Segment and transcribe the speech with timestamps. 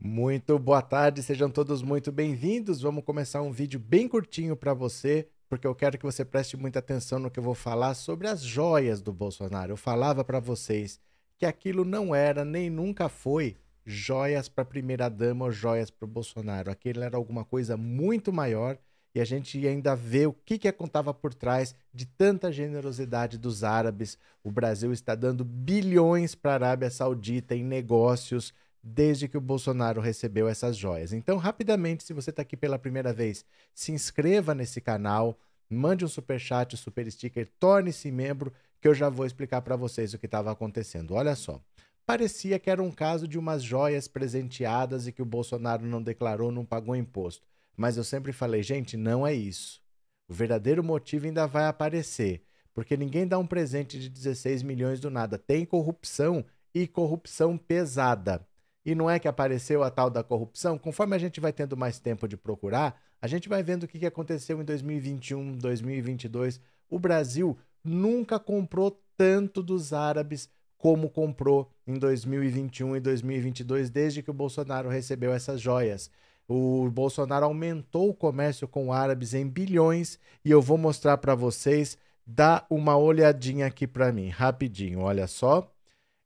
[0.00, 2.80] Muito boa tarde, sejam todos muito bem-vindos.
[2.80, 6.78] Vamos começar um vídeo bem curtinho para você, porque eu quero que você preste muita
[6.78, 9.72] atenção no que eu vou falar sobre as joias do Bolsonaro.
[9.72, 11.00] Eu falava para vocês
[11.36, 16.08] que aquilo não era nem nunca foi joias para a primeira-dama ou joias para o
[16.08, 16.70] Bolsonaro.
[16.70, 18.78] Aquilo era alguma coisa muito maior
[19.12, 23.64] e a gente ainda vê o que, que contava por trás de tanta generosidade dos
[23.64, 24.16] árabes.
[24.44, 30.00] O Brasil está dando bilhões para a Arábia Saudita em negócios desde que o Bolsonaro
[30.00, 31.12] recebeu essas joias.
[31.12, 36.08] Então, rapidamente, se você está aqui pela primeira vez, se inscreva nesse canal, mande um
[36.08, 40.26] super chat, super sticker, torne-se membro, que eu já vou explicar para vocês o que
[40.26, 41.14] estava acontecendo.
[41.14, 41.60] Olha só
[42.08, 46.50] parecia que era um caso de umas joias presenteadas e que o Bolsonaro não declarou,
[46.50, 47.46] não pagou imposto.
[47.76, 49.82] Mas eu sempre falei, gente, não é isso.
[50.26, 52.42] O verdadeiro motivo ainda vai aparecer,
[52.72, 55.36] porque ninguém dá um presente de 16 milhões do nada.
[55.36, 56.42] Tem corrupção
[56.74, 58.47] e corrupção pesada.
[58.88, 60.78] E não é que apareceu a tal da corrupção?
[60.78, 64.06] Conforme a gente vai tendo mais tempo de procurar, a gente vai vendo o que
[64.06, 66.58] aconteceu em 2021, 2022.
[66.88, 70.48] O Brasil nunca comprou tanto dos árabes
[70.78, 76.10] como comprou em 2021 e 2022, desde que o Bolsonaro recebeu essas joias.
[76.48, 81.98] O Bolsonaro aumentou o comércio com árabes em bilhões e eu vou mostrar para vocês.
[82.26, 85.70] Dá uma olhadinha aqui para mim, rapidinho, olha só.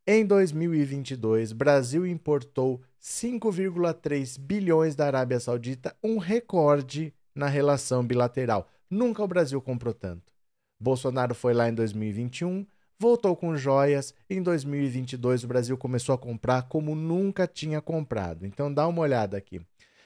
[0.04, 8.68] Em 2022, Brasil importou 5,3 bilhões da Arábia Saudita, um recorde na relação bilateral.
[8.90, 10.32] Nunca o Brasil comprou tanto.
[10.80, 12.66] Bolsonaro foi lá em 2021,
[12.98, 14.12] voltou com joias.
[14.28, 18.44] Em 2022, o Brasil começou a comprar como nunca tinha comprado.
[18.44, 19.60] Então, dá uma olhada aqui.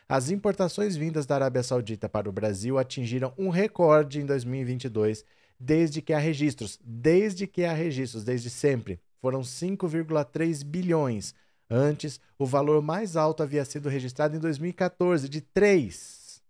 [0.06, 5.25] As importações vindas da Arábia Saudita para o Brasil atingiram um recorde em 2022,
[5.58, 6.78] desde que há registros.
[6.84, 9.00] Desde que há registros, desde sempre.
[9.27, 11.34] Foram 5,3 bilhões.
[11.69, 16.41] Antes, o valor mais alto havia sido registrado em 2014, de 3.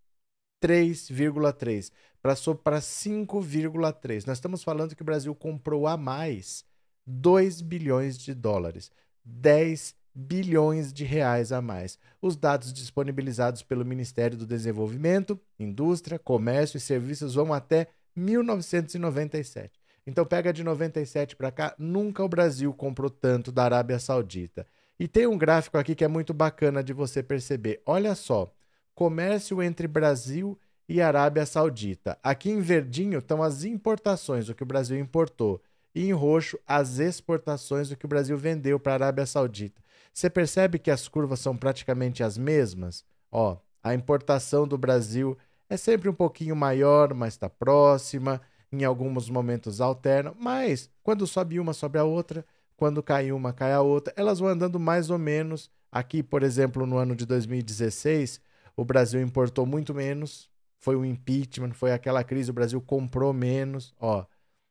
[0.63, 4.27] 3,3 passou para 5,3.
[4.27, 6.67] Nós estamos falando que o Brasil comprou a mais
[7.07, 8.93] 2 bilhões de dólares,
[9.25, 11.99] 10 bilhões de reais a mais.
[12.21, 19.86] Os dados disponibilizados pelo Ministério do Desenvolvimento, Indústria, Comércio e Serviços vão até 1997.
[20.07, 24.67] Então pega de 97 para cá, nunca o Brasil comprou tanto da Arábia Saudita.
[24.99, 27.83] E tem um gráfico aqui que é muito bacana de você perceber.
[27.85, 28.51] Olha só,
[28.95, 30.59] comércio entre Brasil
[30.89, 32.19] e Arábia Saudita.
[32.23, 35.61] Aqui em verdinho estão as importações, o que o Brasil importou.
[35.95, 39.83] E em roxo, as exportações, o que o Brasil vendeu para a Arábia Saudita.
[40.13, 43.05] Você percebe que as curvas são praticamente as mesmas?
[43.31, 45.37] Ó, a importação do Brasil
[45.69, 48.41] é sempre um pouquinho maior, mas está próxima.
[48.73, 52.45] Em alguns momentos alterna, mas quando sobe uma, sobe a outra.
[52.77, 54.13] Quando cai uma, cai a outra.
[54.17, 55.71] Elas vão andando mais ou menos.
[55.91, 58.41] Aqui, por exemplo, no ano de 2016,
[58.77, 63.95] o Brasil importou muito menos, foi o impeachment, foi aquela crise, o Brasil comprou menos,
[63.99, 64.27] ó.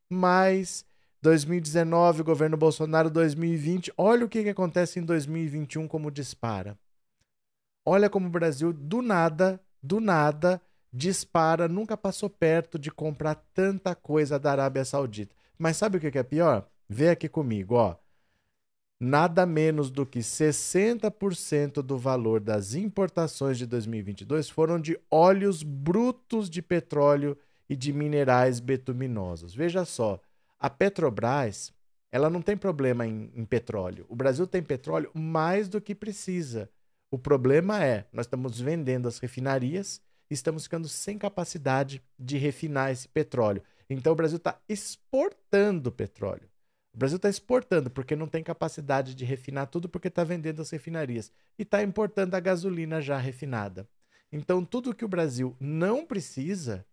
[0.08, 0.86] Mas
[1.22, 6.78] 2019, governo Bolsonaro, 2020, olha o que, que acontece em 2021 como dispara.
[7.84, 10.62] Olha como o Brasil, do nada, do nada,
[10.96, 15.36] dispara, nunca passou perto de comprar tanta coisa da Arábia Saudita.
[15.58, 16.68] Mas sabe o que é pior?
[16.88, 17.96] Vê aqui comigo, ó
[19.00, 26.50] nada menos do que 60% do valor das importações de 2022 foram de óleos brutos
[26.50, 27.38] de petróleo
[27.70, 29.54] e de minerais betuminosos.
[29.54, 30.20] Veja só,
[30.60, 31.74] a Petrobras,
[32.12, 34.06] ela não tem problema em, em petróleo.
[34.08, 36.70] O Brasil tem petróleo mais do que precisa.
[37.12, 40.02] O problema é, nós estamos vendendo as refinarias
[40.34, 43.62] estamos ficando sem capacidade de refinar esse petróleo.
[43.90, 46.50] Então o Brasil está exportando petróleo.
[46.94, 50.70] O Brasil está exportando porque não tem capacidade de refinar tudo porque está vendendo as
[50.70, 51.30] refinarias.
[51.60, 53.86] E está importando a gasolina já refinada.
[54.32, 56.86] Então, tudo que o Brasil não precisa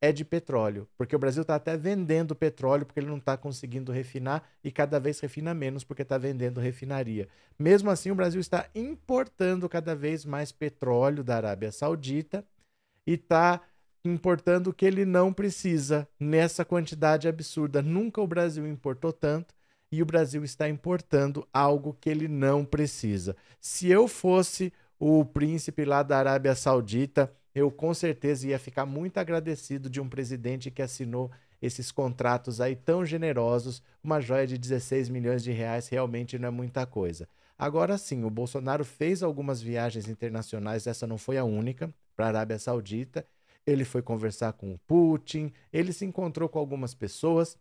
[0.00, 3.90] é de petróleo, porque o Brasil está até vendendo petróleo porque ele não está conseguindo
[3.90, 7.28] refinar e cada vez refina menos porque está vendendo refinaria.
[7.58, 12.44] Mesmo assim, o Brasil está importando cada vez mais petróleo da Arábia Saudita
[13.08, 13.62] e está
[14.04, 17.80] importando o que ele não precisa nessa quantidade absurda.
[17.80, 19.54] Nunca o Brasil importou tanto
[19.90, 23.34] e o Brasil está importando algo que ele não precisa.
[23.58, 29.16] Se eu fosse o príncipe lá da Arábia Saudita, eu com certeza ia ficar muito
[29.16, 31.30] agradecido de um presidente que assinou
[31.62, 33.82] esses contratos aí tão generosos.
[34.04, 37.26] Uma joia de 16 milhões de reais realmente não é muita coisa.
[37.58, 42.28] Agora sim, o Bolsonaro fez algumas viagens internacionais, essa não foi a única, para a
[42.28, 43.26] Arábia Saudita
[43.70, 47.58] ele foi conversar com o Putin, ele se encontrou com algumas pessoas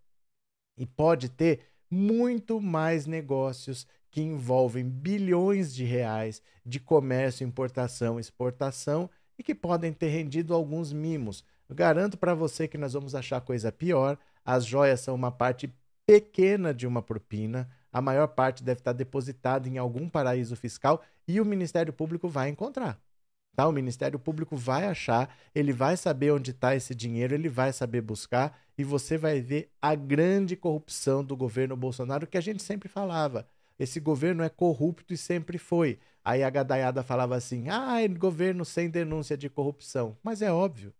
[0.78, 9.10] e pode ter muito mais negócios que envolvem bilhões de reais de comércio, importação, exportação
[9.38, 11.44] e que podem ter rendido alguns mimos.
[11.68, 14.18] Eu garanto para você que nós vamos achar coisa pior.
[14.46, 15.74] As joias são uma parte
[16.06, 17.70] pequena de uma propina.
[17.92, 22.50] A maior parte deve estar depositada em algum paraíso fiscal e o Ministério Público vai
[22.50, 23.00] encontrar.
[23.56, 23.68] Tá?
[23.68, 28.02] O Ministério Público vai achar, ele vai saber onde está esse dinheiro, ele vai saber
[28.02, 32.88] buscar e você vai ver a grande corrupção do governo Bolsonaro que a gente sempre
[32.88, 33.48] falava.
[33.80, 36.00] Esse governo é corrupto e sempre foi.
[36.24, 40.18] Aí a gadaiada falava assim: ah, é governo sem denúncia de corrupção.
[40.24, 40.94] Mas é óbvio.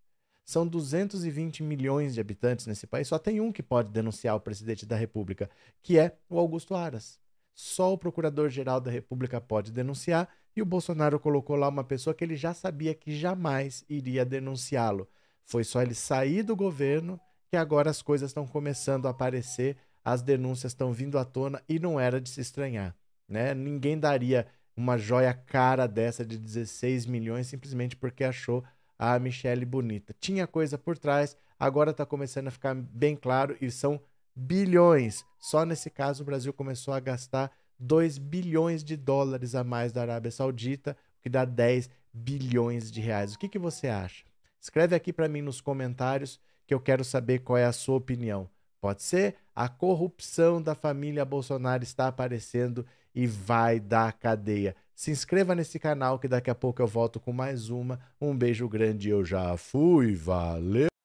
[0.48, 4.86] São 220 milhões de habitantes nesse país, só tem um que pode denunciar o presidente
[4.86, 5.50] da República,
[5.84, 7.20] que é o Augusto Aras.
[7.54, 12.24] Só o Procurador-Geral da República pode denunciar e o Bolsonaro colocou lá uma pessoa que
[12.24, 15.10] ele já sabia que jamais iria denunciá-lo.
[15.44, 17.20] Foi só ele sair do governo
[17.52, 21.78] que agora as coisas estão começando a aparecer, as denúncias estão vindo à tona e
[21.78, 22.96] não era de se estranhar.
[23.28, 23.54] Né?
[23.54, 24.48] Ninguém daria
[24.78, 28.64] uma joia cara dessa de 16 milhões simplesmente porque achou
[28.98, 30.16] a Michelle bonita.
[30.20, 34.02] Tinha coisa por trás, agora está começando a ficar bem claro e são
[34.36, 35.26] bilhões.
[35.40, 40.02] Só nesse caso o Brasil começou a gastar 2 bilhões de dólares a mais da
[40.02, 43.34] Arábia Saudita, o que dá 10 bilhões de reais.
[43.34, 44.26] O que, que você acha?
[44.60, 48.50] Escreve aqui para mim nos comentários que eu quero saber qual é a sua opinião.
[48.82, 49.36] Pode ser?
[49.56, 54.76] A corrupção da família Bolsonaro está aparecendo e vai dar cadeia.
[54.98, 58.00] Se inscreva nesse canal que daqui a pouco eu volto com mais uma.
[58.20, 60.97] Um beijo grande, eu já fui, valeu!